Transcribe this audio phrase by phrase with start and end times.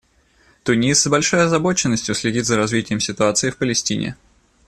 [0.63, 4.15] Тунис с большой озабоченностью следит за развитием ситуации в Палестине.